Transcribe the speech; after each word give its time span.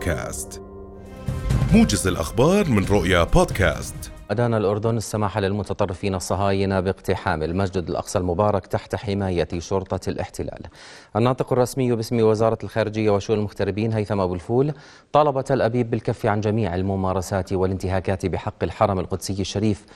بودكاست. 0.00 0.62
موجز 1.72 2.06
الأخبار 2.06 2.68
من 2.68 2.84
رؤيا 2.84 3.24
بودكاست. 3.24 3.94
أدان 4.30 4.54
الأردن 4.54 4.96
السماح 4.96 5.38
للمتطرفين 5.38 6.14
الصهاينة 6.14 6.80
باقتحام 6.80 7.42
المسجد 7.42 7.90
الأقصى 7.90 8.18
المبارك 8.18 8.66
تحت 8.66 8.94
حماية 8.94 9.48
شرطة 9.58 10.00
الاحتلال. 10.08 10.62
الناطق 11.16 11.52
الرسمي 11.52 11.92
باسم 11.92 12.20
وزارة 12.20 12.58
الخارجية 12.64 13.10
وشؤون 13.10 13.38
المغتربين 13.38 13.92
هيثم 13.92 14.20
أبو 14.20 14.34
الفول 14.34 14.72
طالب 15.12 15.40
تل 15.40 15.62
أبيب 15.62 15.90
بالكف 15.90 16.26
عن 16.26 16.40
جميع 16.40 16.74
الممارسات 16.74 17.52
والانتهاكات 17.52 18.26
بحق 18.26 18.62
الحرم 18.62 18.98
القدسي 18.98 19.40
الشريف 19.40 19.86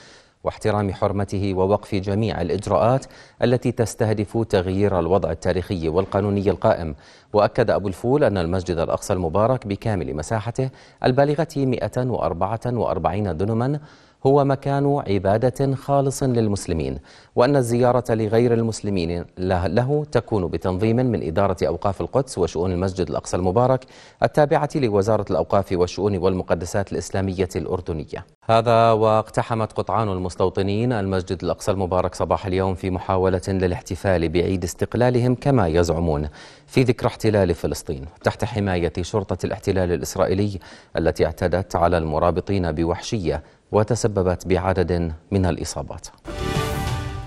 واحترام 0.45 0.93
حرمته 0.93 1.55
ووقف 1.55 1.95
جميع 1.95 2.41
الإجراءات 2.41 3.07
التي 3.43 3.73
تستهدف 3.73 4.39
تغيير 4.49 4.99
الوضع 4.99 5.31
التاريخي 5.31 5.89
والقانوني 5.89 6.51
القائم. 6.51 6.95
وأكد 7.33 7.71
أبو 7.71 7.89
الفول 7.89 8.25
أن 8.25 8.39
المسجد 8.39 8.79
الأقصى 8.79 9.13
المبارك 9.13 9.67
بكامل 9.67 10.17
مساحته 10.17 10.71
البالغة 11.05 11.49
144 11.57 13.37
دنما 13.37 13.81
هو 14.27 14.45
مكان 14.45 15.03
عبادة 15.09 15.75
خالص 15.75 16.23
للمسلمين 16.23 16.99
وأن 17.37 17.57
الزيارة 17.57 18.05
لغير 18.15 18.55
المسلمين 18.55 19.25
له 19.39 20.05
تكون 20.13 20.47
بتنظيم 20.47 20.97
من 20.97 21.23
إدارة 21.27 21.57
أوقاف 21.67 22.01
القدس 22.01 22.39
وشؤون 22.39 22.73
المسجد 22.73 23.11
الأقصى 23.11 23.37
المبارك 23.37 23.85
التابعة 24.23 24.69
لوزارة 24.75 25.25
الأوقاف 25.31 25.73
والشؤون 25.73 26.17
والمقدسات 26.17 26.93
الإسلامية 26.93 27.49
الأردنية. 27.57 28.27
هذا 28.45 28.93
واقتحمت 28.93 29.73
قطعان 29.73 30.09
المستوطنين 30.09 30.93
المسجد 30.93 31.45
الأقصى 31.45 31.71
المبارك 31.71 32.15
صباح 32.15 32.47
اليوم 32.47 32.75
في 32.75 32.91
محاولة 32.91 33.43
للاحتفال 33.49 34.29
بعيد 34.29 34.65
استقلالهم 34.65 35.35
كما 35.35 35.69
يزعمون. 35.69 36.29
في 36.67 36.83
ذكرى 36.83 37.07
احتلال 37.07 37.55
فلسطين 37.55 38.05
تحت 38.23 38.45
حماية 38.45 38.93
شرطة 39.01 39.47
الاحتلال 39.47 39.93
الإسرائيلي 39.93 40.59
التي 40.97 41.27
اعتدت 41.27 41.77
على 41.77 41.99
المرابطين 41.99 42.73
بوحشية 42.73 43.43
وتسببت 43.75 44.47
بعدد 44.47 45.13
من 45.31 45.47
الإصابات. 45.47 46.07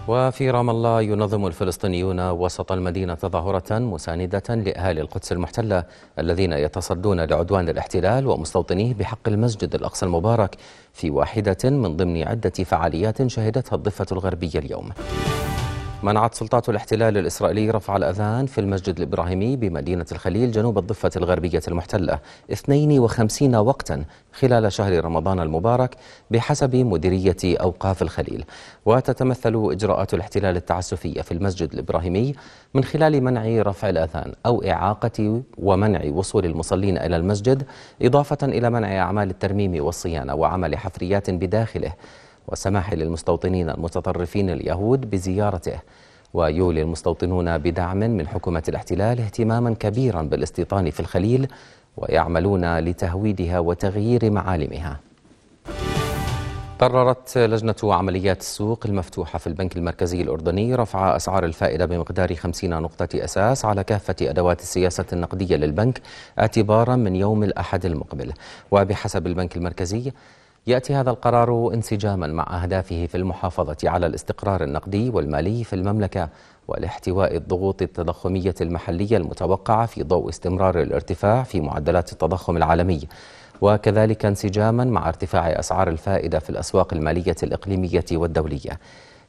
وفي 0.08 0.50
رام 0.50 0.70
الله 0.70 1.02
ينظم 1.02 1.48
الفلسطينيون 1.48 2.30
وسط 2.30 2.72
المدينة 2.72 3.14
تظاهرة 3.14 3.80
مساندة 3.80 4.56
لأهالي 4.56 5.02
القدس 5.02 5.32
المحتلة 5.32 5.84
الذين 6.20 6.52
يتصدون 6.52 7.22
لعدوان 7.22 7.70
الاحتلال 7.70 8.28
ومستوطنيه 8.28 8.94
بحق 8.94 9.28
المسجد 9.28 9.76
الأقصى 9.76 10.06
المبارك 10.06 10.56
في 10.94 11.10
واحدة 11.10 11.70
من 11.70 11.98
ضمن 11.98 12.28
عدة 12.28 12.50
فعاليات 12.50 13.28
شهدتها 13.28 13.76
الضفة 13.76 14.06
الغربية 14.12 14.60
اليوم. 14.60 14.90
منعت 16.04 16.34
سلطات 16.34 16.70
الاحتلال 16.70 17.18
الإسرائيلي 17.18 17.70
رفع 17.70 17.96
الأذان 17.96 18.46
في 18.46 18.62
المسجد 18.62 18.98
الإبراهيمي 18.98 19.56
بمدينة 19.56 20.06
الخليل 20.12 20.52
جنوب 20.52 20.78
الضفة 20.78 21.12
الغربية 21.16 21.62
المحتلة 21.68 22.20
52 22.52 23.56
وقتا 23.56 24.04
خلال 24.34 24.72
شهر 24.72 25.06
رمضان 25.06 25.40
المبارك 25.40 25.96
بحسب 26.32 26.76
مديرية 26.76 27.36
أوقاف 27.46 28.02
الخليل. 28.02 28.46
وتتمثل 28.86 29.70
إجراءات 29.72 30.14
الاحتلال 30.14 30.56
التعسفية 30.56 31.22
في 31.22 31.32
المسجد 31.32 31.74
الإبراهيمي 31.74 32.36
من 32.74 32.84
خلال 32.84 33.24
منع 33.24 33.62
رفع 33.62 33.90
الأذان 33.90 34.34
أو 34.46 34.64
إعاقة 34.64 35.42
ومنع 35.58 36.02
وصول 36.12 36.46
المصلين 36.46 36.98
إلى 36.98 37.16
المسجد 37.16 37.64
إضافة 38.02 38.38
إلى 38.44 38.70
منع 38.70 38.98
أعمال 39.00 39.30
الترميم 39.30 39.86
والصيانة 39.86 40.36
وعمل 40.36 40.78
حفريات 40.78 41.30
بداخله. 41.30 41.94
والسماح 42.48 42.94
للمستوطنين 42.94 43.70
المتطرفين 43.70 44.50
اليهود 44.50 45.10
بزيارته 45.10 45.80
ويولي 46.34 46.82
المستوطنون 46.82 47.58
بدعم 47.58 47.98
من 47.98 48.28
حكومة 48.28 48.64
الاحتلال 48.70 49.20
اهتماما 49.22 49.74
كبيرا 49.74 50.22
بالاستيطان 50.22 50.90
في 50.90 51.00
الخليل 51.00 51.48
ويعملون 51.98 52.80
لتهويدها 52.80 53.60
وتغيير 53.60 54.32
معالمها. 54.32 55.00
قررت 56.80 57.38
لجنة 57.38 57.76
عمليات 57.84 58.40
السوق 58.40 58.84
المفتوحة 58.86 59.40
في 59.40 59.48
البنك 59.48 59.78
المركزي 59.78 60.22
الأردني 60.22 60.76
رفع 60.76 61.16
أسعار 61.16 61.46
الفائدة 61.46 61.86
بمقدار 61.86 62.36
50 62.36 62.70
نقطة 62.82 63.10
أساس 63.16 63.66
على 63.66 63.84
كافة 63.84 64.16
أدوات 64.22 64.62
السياسة 64.62 65.06
النقدية 65.14 65.56
للبنك 65.56 66.02
اعتبارا 66.40 66.96
من 66.96 67.16
يوم 67.16 67.44
الأحد 67.44 67.86
المقبل. 67.86 68.34
وبحسب 68.72 69.28
البنك 69.28 69.58
المركزي 69.58 70.12
يأتي 70.68 70.94
هذا 70.94 71.10
القرار 71.10 71.74
انسجاما 71.74 72.28
مع 72.28 72.64
أهدافه 72.64 73.06
في 73.06 73.16
المحافظة 73.16 73.78
على 73.84 74.06
الاستقرار 74.06 74.64
النقدي 74.64 75.10
والمالي 75.10 75.64
في 75.64 75.74
المملكة 75.74 76.30
والاحتواء 76.68 77.36
الضغوط 77.36 77.82
التضخمية 77.82 78.56
المحلية 78.62 79.18
المتوقعة 79.18 79.86
في 79.86 80.04
ضوء 80.04 80.30
استمرار 80.30 80.82
الارتفاع 80.82 81.44
في 81.44 81.62
معدلات 81.62 82.12
التضخم 82.12 82.58
العالمي. 82.58 83.02
وكذلك 83.62 84.26
انسجاما 84.26 84.84
مع 84.84 85.08
ارتفاع 85.10 85.48
أسعار 85.48 85.90
الفائدة 85.90 86.40
في 86.40 86.50
الأسواق 86.50 86.94
المالية 86.94 87.36
الإقليمية 87.44 88.06
والدولية. 88.12 88.80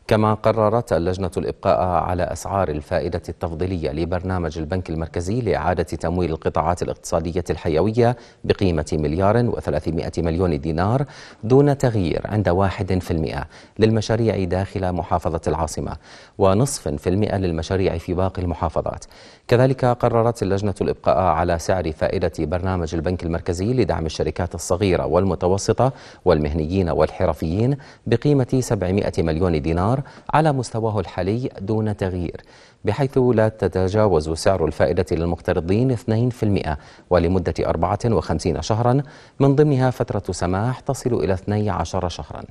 كما 0.09 0.35
قررت 0.35 0.93
اللجنة 0.93 1.31
الإبقاء 1.37 1.79
على 1.81 2.23
أسعار 2.23 2.69
الفائدة 2.69 3.23
التفضيلية 3.29 3.91
لبرنامج 3.91 4.59
البنك 4.59 4.91
المركزي 4.91 5.41
لإعادة 5.41 5.83
تمويل 5.83 6.31
القطاعات 6.31 6.83
الاقتصادية 6.83 7.45
الحيوية 7.51 8.17
بقيمة 8.45 8.87
مليار 8.93 9.37
وثلاثمائة 9.37 10.13
مليون 10.19 10.61
دينار 10.61 11.05
دون 11.45 11.79
تغيير 11.79 12.23
عند 12.25 12.49
واحد 12.49 12.99
في 12.99 13.11
المئة 13.11 13.47
للمشاريع 13.79 14.45
داخل 14.45 14.93
محافظة 14.93 15.41
العاصمة 15.47 15.97
ونصف 16.39 16.89
في 16.89 17.09
المئة 17.09 17.37
للمشاريع 17.37 17.99
في 17.99 18.15
باقي 18.15 18.43
المحافظات. 18.43 19.05
كذلك 19.49 19.85
قررت 19.85 20.43
اللجنة 20.43 20.75
الإبقاء 20.81 21.17
على 21.19 21.59
سعر 21.59 21.93
فائدة 21.93 22.33
برنامج 22.39 22.95
البنك 22.95 23.23
المركزي 23.25 23.73
لدعم 23.73 24.07
الشركات 24.07 24.55
الصغيرة 24.55 25.07
والمتوسطة 25.07 25.93
والمهنيين 26.25 26.89
والحرفيين 26.91 27.77
بقيمة 28.07 28.59
700 28.61 29.13
مليون 29.19 29.63
دينار 29.63 29.98
على 30.35 30.53
مستواه 30.53 31.01
الحالي 31.01 31.51
دون 31.61 31.97
تغيير 31.97 32.41
بحيث 32.85 33.19
لا 33.19 33.49
تتجاوز 33.49 34.31
سعر 34.31 34.65
الفائدة 34.65 35.07
للمقترضين 35.13 35.97
2% 35.97 36.77
ولمدة 37.11 37.55
54 37.61 38.63
شهرا 38.63 39.03
من 39.41 39.57
ضمنها 39.57 39.91
فترة 39.91 40.33
سماح 40.33 40.81
تصل 40.81 41.15
إلى 41.15 41.35
12 41.35 42.09
شهرا. 42.09 42.43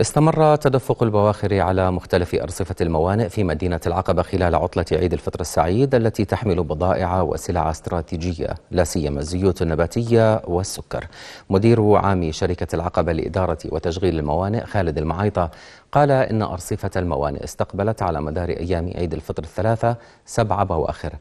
استمر 0.00 0.56
تدفق 0.56 1.02
البواخر 1.02 1.60
على 1.60 1.90
مختلف 1.90 2.34
أرصفة 2.34 2.74
الموانئ 2.80 3.28
في 3.28 3.44
مدينة 3.44 3.80
العقبة 3.86 4.22
خلال 4.22 4.54
عطلة 4.54 4.84
عيد 4.92 5.12
الفطر 5.12 5.40
السعيد 5.40 5.94
التي 5.94 6.24
تحمل 6.24 6.62
بضائع 6.62 7.20
وسلع 7.20 7.70
استراتيجية 7.70 8.54
لا 8.70 8.84
سيما 8.84 9.20
الزيوت 9.20 9.62
النباتية 9.62 10.42
والسكر. 10.44 11.06
مدير 11.50 11.94
عام 11.94 12.32
شركة 12.32 12.74
العقبة 12.74 13.12
لإدارة 13.12 13.58
وتشغيل 13.68 14.18
الموانئ 14.18 14.64
خالد 14.64 14.98
المعايطة 14.98 15.50
قال 15.92 16.10
إن 16.10 16.42
أرصفة 16.42 16.90
الموانئ 16.96 17.44
استقبلت 17.44 18.02
على 18.02 18.20
مدار 18.20 18.48
أيام 18.48 18.90
عيد 18.96 19.14
الفطر 19.14 19.42
الثلاثة 19.42 19.96
سبع 20.26 20.62
بواخر. 20.62 21.12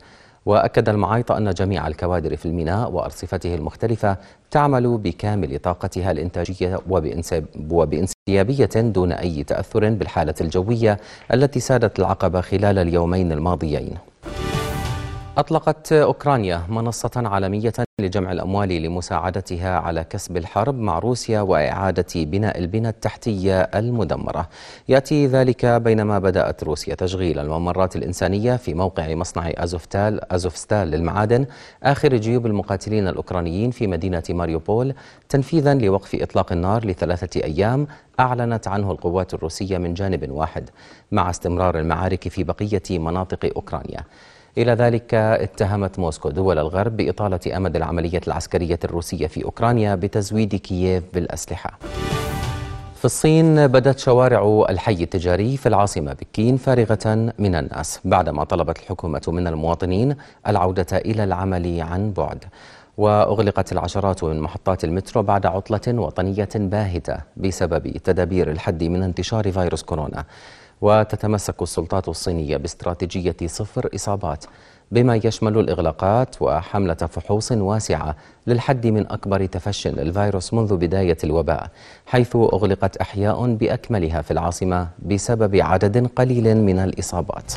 وأكد 0.46 0.90
المعايطة 0.90 1.38
أن 1.38 1.54
جميع 1.54 1.88
الكوادر 1.88 2.36
في 2.36 2.46
الميناء 2.46 2.92
وأرصفته 2.92 3.56
المختلفة 3.56 4.18
تعمل 4.52 4.98
بكامل 4.98 5.60
طاقتها 5.60 6.12
الإنتاجية 6.12 6.80
وبإنسيابية 7.70 8.70
دون 8.76 9.12
أي 9.12 9.44
تأثر 9.44 9.90
بالحالة 9.90 10.36
الجوية 10.42 11.00
التي 11.34 11.60
سادت 11.60 12.00
العقبة 12.00 12.42
خلال 12.42 12.78
اليومين 12.80 13.32
الماضيين. 13.32 13.98
أطلقت 15.38 15.94
أوكرانيا 15.94 16.62
منصة 16.70 17.12
عالمية 17.16 17.74
لجمع 18.02 18.32
الأموال 18.32 18.70
لمساعدتها 18.70 19.80
على 19.80 20.04
كسب 20.04 20.38
الحرب 20.38 20.76
مع 20.80 21.00
روسيا 21.00 21.42
وإعادة 21.42 22.06
بناء 22.16 22.60
البنى 22.60 22.90
التحتية 22.90 23.62
المدمرة. 23.62 24.50
يأتي 24.90 25.28
ذلك 25.28 25.66
بينما 25.66 26.20
بدأت 26.20 26.64
روسيا 26.64 26.96
تشغيل 26.96 27.40
الممرات 27.40 27.96
الإنسانية 27.96 28.56
في 28.56 28.74
موقع 28.74 29.16
مصنع 29.16 29.52
أزوفتال 29.56 30.34
أزوفستال 30.34 30.88
للمعادن 30.88 31.46
آخر 31.84 32.16
جيوب 32.16 32.46
المقاتلين 32.46 33.08
الأوكرانيين 33.08 33.72
في 33.72 33.88
مدينة 33.88 34.24
ماريوبول. 34.30 34.94
تنفيذا 35.30 35.74
لوقف 35.74 36.16
إطلاق 36.16 36.52
النار 36.52 36.86
لثلاثة 36.86 37.42
أيام 37.44 37.88
أعلنت 38.20 38.68
عنه 38.68 38.92
القوات 38.92 39.34
الروسية 39.34 39.78
من 39.78 39.94
جانب 39.94 40.32
واحد 40.32 40.70
مع 41.12 41.30
استمرار 41.30 41.80
المعارك 41.80 42.28
في 42.28 42.44
بقية 42.44 43.00
مناطق 43.00 43.52
أوكرانيا. 43.56 44.04
إلى 44.58 44.72
ذلك 44.72 45.14
اتهمت 45.14 46.00
موسكو 46.00 46.30
دول 46.30 46.60
الغرب 46.60 46.98
بإطالة 46.98 47.40
أمد 47.58 47.76
العملية 47.76 48.22
العسكرية 48.28 48.80
الروسية 48.84 49.28
في 49.28 49.46
أوكرانيا 49.46 49.96
بتزويد 49.96 50.56
كييف 50.56 51.04
بالأسلحة. 51.14 51.80
في 52.96 53.06
الصين 53.06 53.68
بدت 53.68 54.00
شوارع 54.00 54.66
الحي 54.70 55.04
التجاري 55.04 55.58
في 55.58 55.70
العاصمة 55.70 56.14
بكين 56.14 56.58
فارغة 56.58 57.34
من 57.40 57.56
الناس 57.56 58.00
بعدما 58.06 58.44
طلبت 58.44 58.78
الحكومة 58.78 59.22
من 59.28 59.48
المواطنين 59.48 60.16
العودة 60.48 60.98
إلى 60.98 61.24
العمل 61.24 61.82
عن 61.82 62.12
بعد. 62.12 62.44
وأغلقت 62.98 63.72
العشرات 63.72 64.24
من 64.24 64.40
محطات 64.40 64.84
المترو 64.84 65.22
بعد 65.24 65.46
عطلة 65.46 66.02
وطنية 66.02 66.50
باهتة 66.56 67.18
بسبب 67.38 67.88
تدابير 67.88 68.52
الحد 68.52 68.84
من 68.84 69.04
انتشار 69.04 69.52
فيروس 69.52 69.84
كورونا. 69.84 70.24
وتتمسك 70.82 71.62
السلطات 71.62 72.08
الصينية 72.08 72.58
باستراتيجية 72.58 73.36
صفر 73.46 73.90
إصابات 73.96 74.46
بما 74.92 75.16
يشمل 75.16 75.58
الإغلاقات 75.58 76.42
وحملة 76.42 76.94
فحوص 76.94 77.52
واسعة 77.52 78.16
للحد 78.48 78.88
من 78.88 79.12
أكبر 79.12 79.46
تفش 79.46 79.88
للفيروس 79.88 80.54
منذ 80.54 80.78
بداية 80.78 81.18
الوباء 81.24 81.70
حيث 82.06 82.36
أغلقت 82.36 82.98
أحياء 82.98 83.56
بأكملها 83.56 84.22
في 84.22 84.32
العاصمة 84.32 84.88
بسبب 85.06 85.56
عدد 85.56 86.08
قليل 86.08 86.58
من 86.58 86.80
الإصابات. 86.80 87.54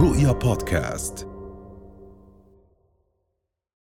رؤيا 0.00 0.32
بودكاست. 0.32 1.29